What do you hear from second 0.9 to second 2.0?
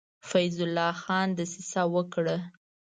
خان دسیسه